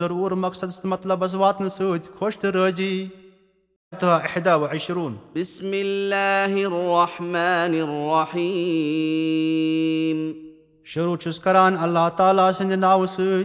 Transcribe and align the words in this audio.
ضروٗر 0.00 0.32
مقصدس 0.42 0.76
تہٕ 0.80 0.90
مطلبس 0.90 1.32
واتنہٕ 1.34 1.72
سۭتۍ 1.76 2.08
خۄش 2.18 2.34
تہٕ 2.40 2.52
رٲضی 2.54 2.94
احدا 4.02 4.54
و 4.54 4.64
عشروٗن 4.64 5.14
بسم 5.34 5.70
الله 5.78 6.52
الرحمن 6.68 7.74
الرحيم. 7.80 8.48
شروٗع 10.92 11.16
چھُس 11.22 11.36
کران 11.40 11.72
اللہ 11.88 12.06
تعالیٰ 12.16 12.48
سٕنٛدِ 12.52 12.74
ناوٕ 12.86 13.06
سۭتۍ 13.16 13.44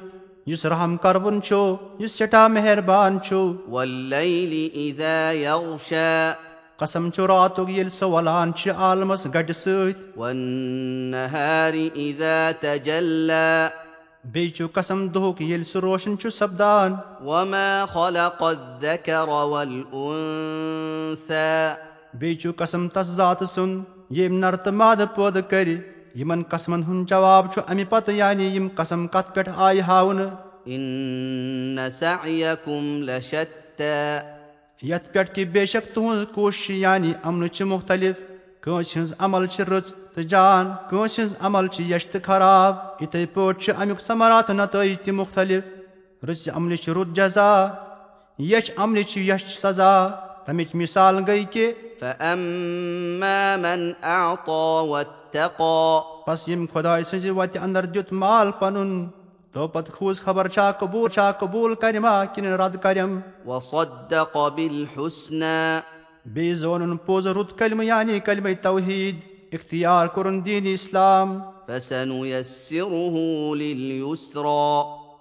یُس 0.52 0.62
رحم 0.66 0.92
کربُن 1.04 1.36
چھُ 1.42 1.56
یُس 2.00 2.12
سٮ۪ٹھاہ 2.18 2.48
مہربان 2.58 3.12
چھُ 3.24 3.36
والليل 3.70 4.54
إذا 4.88 5.18
يغشى 5.44 6.16
قسم 6.78 7.04
چھُ 7.10 7.20
راتُک 7.28 7.68
ییٚلہِ 7.70 7.94
سُہ 8.00 8.06
وَلان 8.12 8.48
چھِ 8.54 8.66
عالمس 8.78 9.22
گٹہِ 9.36 9.56
سۭتۍ 9.56 9.94
والنهار 10.18 11.74
إذا 11.96 12.40
تجلى 12.62 13.85
بیٚیہِ 14.32 14.54
چھُ 14.54 14.66
قسم 14.74 15.08
دُہُک 15.08 15.42
ییٚلہِ 15.42 15.66
سُہ 15.66 15.80
روشن 15.80 16.18
چھُ 16.18 16.30
سپدان 16.32 16.96
وما 17.26 17.86
خلق 17.94 18.44
الذكر 18.44 19.28
والأنثى۔ 19.28 19.86
بیٚیہِ 22.14 22.40
چھُ 22.42 22.52
قسم 22.56 22.88
تس 22.88 23.08
ذاتہٕ 23.08 23.48
سُنٛد 23.48 23.84
ییٚمۍ 24.10 24.40
نر 24.40 24.56
تہٕ 24.56 24.74
مادٕ 24.74 25.16
پٲدٕ 25.16 25.42
کرِ 25.50 25.76
یِمن 26.16 26.44
قسمن 26.44 26.84
ہُنٛد 26.84 27.10
جواب 27.10 27.54
چھُ 27.54 27.62
امہِ 27.68 27.84
پتہٕ 27.90 28.16
یعنی 28.16 28.46
یِم 28.46 28.68
قسم 28.76 29.08
کتھ 29.08 29.36
پٮ۪ٹھ 29.36 29.50
آیہِ 29.56 29.82
ہاونہٕ 29.82 30.30
إن 30.68 31.80
سعيكم 31.92 33.04
لشتى۔ 33.04 34.20
یتھ 34.82 35.14
پٮ۪ٹھ 35.14 35.32
کہِ 35.36 35.46
بے 35.46 35.66
شک 35.66 35.96
تُہنٛز 35.96 36.26
کوٗشش 36.34 36.70
یعنی 36.70 37.14
امنہٕ 37.24 37.50
چھِ 37.50 37.66
مُختٔلِف 37.66 38.16
کٲنٛسہِ 38.66 38.98
ہٕنٛز 38.98 39.14
عمل 39.20 39.46
چھِ 39.48 39.64
رٕژ 39.72 39.92
تہٕ 40.14 40.24
جان 40.30 40.72
کٲنٛسہِ 40.90 41.20
ہٕنٛز 41.20 41.36
عمل 41.46 41.68
چھِ 41.74 41.92
یش 41.92 42.06
تہٕ 42.12 42.26
خراب 42.26 42.76
یِتھٕے 43.02 43.26
پٲٹھۍ 43.34 43.60
چھُ 43.62 43.74
امیُک 43.82 44.00
ثمرات 44.08 44.50
نتٲیج 44.50 44.98
تہِ 45.04 45.12
مُختٔلِف 45.20 45.64
رٕژِ 46.28 46.50
عملہِ 46.56 46.78
چھُ 46.84 46.94
رُت 46.96 47.16
جزا 47.18 47.52
یچھ 48.52 48.72
عملہِ 48.78 49.04
چھُ 49.10 49.22
یش 49.30 49.44
سزا 49.62 49.94
تمِچ 50.46 50.76
مِثال 50.82 51.24
گٔے 51.28 51.44
کہِ 51.54 51.72
بس 56.28 56.48
ییٚمۍ 56.48 56.68
خۄداے 56.74 57.04
سٕنٛزِ 57.04 57.30
وتہِ 57.38 57.58
انٛدر 57.64 57.86
دیُت 57.94 58.14
مال 58.22 58.52
پنُن 58.60 58.92
تو 59.54 59.68
پتہٕ 59.68 59.96
کھوٗژ 59.96 60.22
خبر 60.22 60.48
چھا 60.56 60.72
قبوٗل 60.80 61.10
چھا 61.16 61.32
قبوٗل 61.40 61.76
کرِما 61.82 62.24
کِنہٕ 62.34 62.58
رد 62.62 62.76
بالحسنى 64.56 65.60
بیٚیہِ 66.26 66.56
زونُن 66.56 66.98
پوٚز 66.98 67.28
رُت 67.28 67.58
کلمہٕ 67.60 67.86
یعنی 67.86 68.20
کلمے 68.20 68.54
توحیٖد 68.54 69.20
اختیار 69.54 70.08
کوٚرُن 70.08 70.46
دیٖنی 70.46 70.74
اسلام 70.74 71.40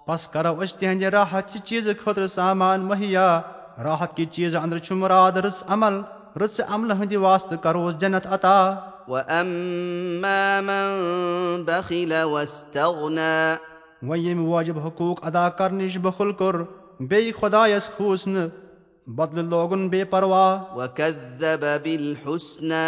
بس 0.07 0.27
کرو 0.27 0.61
أسۍ 0.61 0.77
تِہنٛدِ 0.79 1.03
راحت 1.03 1.49
چہِ 1.51 1.61
چیٖزٕ 1.61 1.93
خٲطرٕ 2.03 2.27
سامان 2.27 2.81
مہیا 2.81 3.41
راحت 3.83 4.17
کہِ 4.17 4.25
چیٖزٕ 4.31 4.61
انٛدر 4.61 4.77
چھُ 4.77 4.95
مُراد 4.95 5.31
رٕژ 5.31 5.63
عمل 5.67 6.01
رٕژ 6.41 6.61
عملہٕ 6.67 6.97
ہٕنٛدِ 6.97 7.15
واسطہٕ 7.15 7.57
کروس 7.63 7.93
جنت 7.99 8.27
عطا. 8.27 8.75
واما 9.07 10.59
من 10.63 11.63
بخل 11.65 12.13
واستغنى. 12.31 13.55
وۄنۍ 14.03 14.17
ییٚمہِ 14.17 14.47
واجب 14.47 14.79
حقوٗق 14.79 15.25
ادا 15.27 15.49
کرنٕچ 15.49 15.97
بخل 15.97 16.31
کوٚر 16.31 16.55
بیٚیہِ 16.99 17.33
خۄدایس 17.39 17.89
کھوٗژ 17.97 18.27
نہٕ 18.27 18.64
بدلہٕ 19.07 19.49
لوگُن 19.49 19.87
بے 19.89 20.03
پرواہ 20.11 20.75
وكذب 20.75 21.65
بالحسنى 21.83 22.85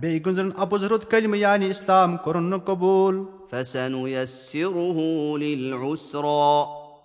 بیٚیہِ 0.00 0.24
گُزرن 0.26 0.50
اپُز 0.64 0.84
رُت 0.90 1.10
کلمہٕ 1.10 1.38
یعنی 1.38 1.68
اسلام 1.70 2.16
کوٚرُن 2.16 2.44
نہٕ 2.50 2.64
قبوٗل 2.66 3.16
فسنيسره 3.50 4.98
للعسرى 5.42 6.46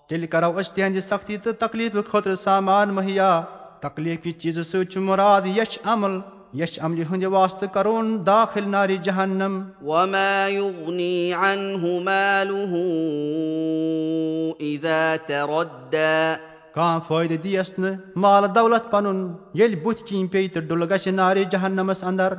تیٚلہِ 0.08 0.30
کرو 0.32 0.52
أسۍ 0.60 0.74
تِہنٛدِ 0.76 1.02
سختی 1.04 1.38
تہٕ 1.38 1.60
تکلیٖفہٕ 1.60 2.10
خٲطرٕ 2.12 2.36
سامان 2.44 2.94
مہیا 2.94 3.30
تکلیٖف 3.82 4.24
کہِ 4.24 4.32
چیٖزٕ 4.40 4.64
سۭتۍ 4.64 4.90
چھُ 4.92 5.02
مُراد 5.08 5.42
یچھ 5.58 5.80
عمل 5.86 6.20
یچھ 6.54 6.80
عملہِ 6.84 7.04
ہٕنٛدِ 7.06 7.26
واسطہٕ 7.34 7.74
کرون 7.74 8.18
داخل 8.26 8.70
نارِ 8.70 8.98
جہنم 9.04 9.62
وما 9.86 10.48
يغني 10.50 11.34
عنه 11.34 12.00
ماله 12.10 12.74
إذا 14.62 15.16
تردى 15.28 16.38
کانٛہہ 16.78 17.00
فٲیدٕ 17.08 17.44
دِیس 17.44 17.70
نہٕ 17.78 17.96
مال 18.24 18.44
دولت 18.56 18.90
پنُن 18.92 19.20
ییٚلہِ 19.54 19.82
بُتھِ 19.84 20.04
کِنۍ 20.08 20.28
پیٚیہِ 20.32 20.54
تہٕ 20.54 20.68
ڈُلہٕ 20.68 20.90
گژھِ 20.90 21.12
نارِ 21.14 21.44
جہنمس 21.52 22.04
انٛدر 22.04 22.34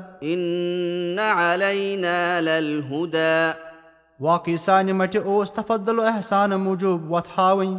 واقعی 4.20 4.56
سانہِ 4.64 4.92
مٹہِ 5.00 5.20
اوس 5.24 5.50
تفدل 5.52 6.00
احسانہٕ 6.00 6.58
موٗجوٗب 6.58 7.10
وتھ 7.12 7.28
ہاوٕنۍ 7.38 7.74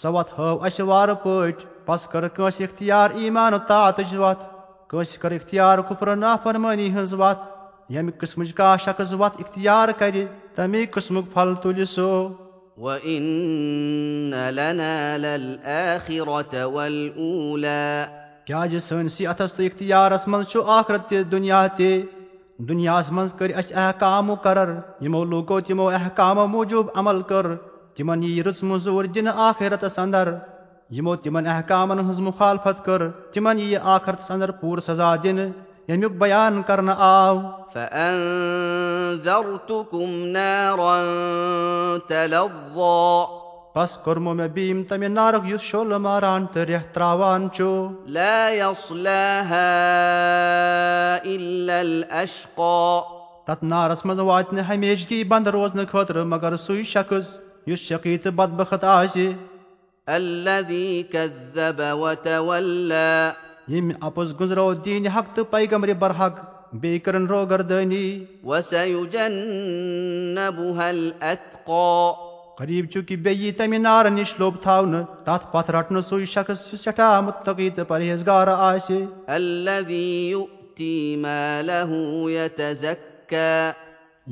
سۄ 0.00 0.08
وتھ 0.14 0.32
ہٲو 0.38 0.64
اسہِ 0.66 0.86
وارٕ 0.86 1.14
پٲٹھۍ 1.22 1.64
بس 1.86 2.08
کٔر 2.12 2.28
کٲنٛسہِ 2.28 2.64
اختیار 2.64 3.10
ایٖمان 3.10 3.52
طاتٕچ 3.68 4.14
وتھ 4.22 4.42
کٲنٛسہِ 4.88 5.20
کٔر 5.20 5.32
اختیار 5.32 5.78
کُپرٕ 5.88 6.16
نافرمٲنی 6.16 6.88
ہٕنٛز 6.94 7.14
وتھ 7.20 7.42
ییٚمہِ 7.92 8.12
قٕسمٕچ 8.18 8.54
کانٛہہ 8.54 8.84
شخص 8.84 9.12
وتھ 9.20 9.36
اختیار 9.40 9.88
کیازِ 18.46 18.78
سٲنسٕے 18.80 19.26
اتھس 19.26 19.52
تہٕ 19.52 19.66
اختیارس 19.66 20.28
منٛز 20.28 20.46
چھُ 20.46 20.62
آخرت 20.66 21.08
تہِ 21.08 21.22
دُنیا 21.30 21.66
تہِ. 21.66 22.02
دُنیاہس 22.68 23.10
منٛز 23.12 23.34
کٔرۍ 23.34 23.54
اسہِ 23.58 23.76
احکام 23.76 24.26
مُقرر. 24.26 24.70
یِمو 25.00 25.24
لوٗکو 25.24 25.60
تِمو 25.60 25.88
احکامو 25.88 26.46
موٗجوٗب 26.46 26.86
عمل 26.94 27.22
کٔر. 27.22 27.54
تِمن 27.96 28.22
یی 28.22 28.42
رٕژ 28.42 28.62
موٚزوٗر 28.62 29.04
دِنہٕ 29.04 29.32
آخرتس 29.36 29.98
انٛدر 29.98 30.34
یِمو 30.90 31.16
تِمن 31.16 31.46
احکامن 31.46 31.98
ہٕنٛز 31.98 32.20
مُخالفت 32.20 32.84
کٔر. 32.84 33.08
تِمن 33.08 33.58
یی 33.58 33.76
آخرتس 33.76 34.30
انٛدر 34.30 34.50
پوٗرٕ 34.50 34.84
سزا 34.86 35.16
دِنہٕ 35.16 35.67
ییٚمیُک 35.88 36.12
بیان 36.18 36.62
کرنہٕ 36.62 36.96
آو 36.98 37.36
فأنذرتكم 37.72 38.26
نارا 40.32 40.96
تلظى. 42.08 43.04
بس 43.74 43.90
کوٚرمو 44.04 44.32
مےٚ 44.34 44.52
بیٖم 44.54 44.78
تمہِ 44.88 45.08
نارُک 45.08 45.44
یُس 45.48 45.60
شولہٕ 45.60 45.98
ماران 45.98 46.42
تہٕ 46.46 46.64
رٮ۪تھ 46.68 46.90
تراوان 46.94 47.42
چھُ 47.54 47.64
لا 48.06 48.38
يصلاها 48.50 49.70
إلا 51.24 51.76
الأشقى. 51.80 52.90
تتھ 53.46 53.64
نارس 53.64 54.00
منٛز 54.04 54.20
واتہِ 54.20 54.54
نہٕ 54.54 54.68
ہمیشگی 54.74 55.20
بنٛد 55.24 55.46
روزنہٕ 55.46 55.90
خٲطرٕ 55.92 56.24
مگر 56.26 56.52
سُے 56.56 56.82
شخص 56.84 57.26
یُس 57.66 57.78
شقی 57.78 58.14
تہٕ 58.18 58.32
بدبخت 58.32 58.84
آسہِ 58.84 59.26
الذي 60.06 61.02
كذب 61.12 61.80
وتولى 62.00 63.47
ییٚمہِ 63.68 63.94
اپُز 64.00 64.34
گُزرو 64.40 64.72
دیٖنہِ 64.84 65.08
حق 65.16 65.34
تہٕ 65.34 65.50
پیغمرِ 65.50 65.92
برحق 65.98 66.38
بیٚیہِ 66.72 67.00
کٔرٕن 67.04 67.26
روگردٲنی 67.26 68.24
الأتقى 70.78 72.12
قریٖب 72.58 72.86
چھُ 72.90 73.00
کہِ 73.08 73.16
بیٚیہِ 73.16 73.44
یی 73.44 73.52
تمہِ 73.58 73.78
نارٕ 73.78 74.10
نِش 74.10 74.34
لوٚب 74.38 74.62
تھاونہٕ 74.62 75.04
تتھ 75.24 75.46
پتھ 75.52 75.70
رٹنہٕ 75.70 76.02
سُے 76.08 76.24
شخص 76.24 76.72
یُس 76.72 76.80
سٮ۪ٹھاہ 76.84 77.20
مُتقی 77.20 77.70
تہٕ 77.70 77.88
پرہیزگار 77.88 78.46
آسہِ 78.46 79.04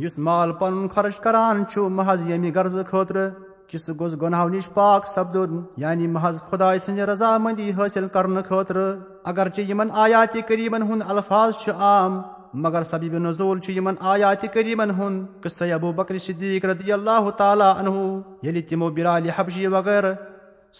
یُس 0.04 0.19
مال 0.19 0.52
پنُن 0.52 0.88
خرٕچ 0.88 1.20
کران 1.20 1.64
چھُ 1.70 1.88
محض 1.91 2.28
ییٚمہِ 2.28 2.54
غرضہٕ 2.54 2.84
خٲطرٕ 2.91 3.30
کہِ 3.69 3.81
سُہ 3.81 3.93
گوٚژھ 3.99 4.16
گۄنہو 4.21 4.49
نِش 4.49 4.69
پاک 4.75 5.06
سپدُن 5.09 5.60
یعنی 5.82 6.06
محض 6.06 6.43
خۄداے 6.50 6.78
سٕنٛزِ 6.78 7.00
رضامنٛدی 7.10 7.71
حٲصِل 7.78 8.09
کرنہٕ 8.15 8.43
خٲطرٕ 8.49 8.99
اگرچہِ 9.31 9.69
یِمن 9.71 9.88
آیاتِ 10.04 10.41
قریٖبن 10.49 10.82
ہُنٛد 10.82 11.10
الفاظ 11.10 11.53
چھُ 11.65 11.72
عام 11.88 12.21
مگر 12.65 12.82
سبیٖب 12.91 13.19
نضوٗل 13.26 13.59
چھُ 13.60 13.72
یِمن 13.72 13.94
آیاتِ 14.12 14.47
قریٖبن 14.53 14.91
ہُنٛد 14.99 15.43
قصے 15.43 15.72
ابوٗ 15.72 15.93
بکر 15.97 16.19
صدیٖق 16.26 16.65
رضی 16.65 16.93
اللہ 16.93 17.31
تعالیٰ 17.38 17.75
انہوٗ 17.78 18.21
ییٚلہِ 18.43 18.69
تِمو 18.69 18.91
بِرالہِ 18.97 19.31
حبشی 19.38 19.66
وغٲرٕ 19.66 20.15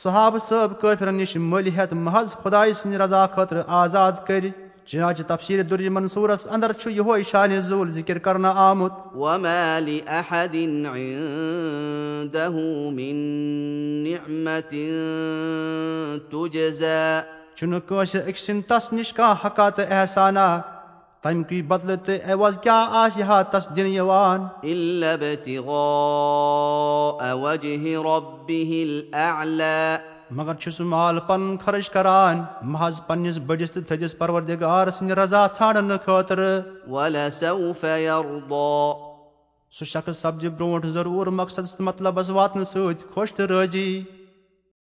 صحابہٕ 0.03 0.47
صٲب 0.49 0.81
کٲفرن 0.81 1.15
نِش 1.15 1.37
مٔلۍ 1.37 1.71
ہٮ۪تھ 1.77 1.95
محض 1.95 2.35
خۄداے 2.43 2.73
سٕنٛدِ 2.73 2.97
رضا 3.03 3.27
خٲطرٕ 3.35 3.63
آزاد 3.83 4.13
کٔرۍ 4.27 4.51
چِناچہِ 4.87 5.27
تفصیٖل 5.27 5.71
دُرِ 5.71 5.89
منصوٗرس 5.89 6.47
انٛدر 6.51 6.73
چھُ 6.73 6.91
یِہوے 6.91 7.23
شانہِ 7.23 7.59
زوٗل 7.61 7.93
ذِکِر 7.93 8.19
کرنہٕ 8.19 8.57
آمُت 8.57 8.93
وما 9.15 9.79
لأحد 9.87 10.55
عنده 10.95 12.55
من 12.97 13.17
نعمة 14.05 14.73
تجزى. 16.31 17.21
چھُنہٕ 17.57 17.81
کٲنٛسہِ 17.89 18.21
أکۍ 18.29 18.41
سٕنٛدِ 18.47 18.65
تس 18.69 18.93
نِش 18.93 19.13
کانٛہہ 19.13 19.47
حقا 19.47 19.69
تہٕ 19.71 19.91
احسانا. 19.91 20.61
تمکُے 21.23 21.63
بدلہٕ 21.63 22.05
تہٕ 22.05 22.31
عوض 22.31 22.59
کیٛاہ 22.59 22.87
آسہِ 22.91 23.23
ہا 23.23 23.43
تس 23.43 23.67
دِنہٕ 23.77 23.91
یِوان. 23.91 24.41
إلا 24.63 25.13
ابتغاء 25.13 25.77
وجه 27.35 27.85
ربه 28.03 28.71
الأعلى 28.89 30.16
مگر 30.31 30.55
چھُ 30.55 30.71
سُہ 30.73 30.85
مال 30.85 31.19
پنُن 31.27 31.57
خرٕچ 31.65 31.91
کران 31.91 32.43
محض 32.71 33.01
پننِس 33.07 33.39
بٔڑِس 33.47 33.71
تہٕ 33.73 33.87
تھٔدِس 33.89 34.17
پروردِگار 34.19 34.91
سٕنٛدِ 34.91 35.13
رضا 35.19 35.47
ژھانڈنہٕ 35.57 35.99
خٲطرٕ 36.05 36.63
سُہ 39.79 39.85
شخص 39.85 40.19
سپدِ 40.23 40.49
برونٛٹھ 40.49 40.87
ضروٗر 40.87 41.27
مقصدس 41.41 41.75
تہٕ 41.75 41.87
مطلبس 41.87 42.31
واتنہٕ 42.31 42.65
سۭتۍ 42.73 43.13
خۄش 43.15 43.33
تہٕ 43.33 43.47
رٲضی 43.51 44.03